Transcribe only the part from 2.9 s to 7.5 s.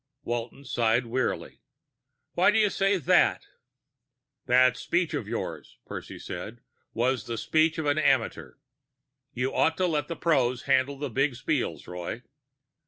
that?" "That speech of yours," Percy said, "was the